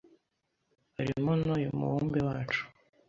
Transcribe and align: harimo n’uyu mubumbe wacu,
harimo 0.97 1.31
n’uyu 1.43 1.69
mubumbe 1.77 2.19
wacu, 2.27 2.63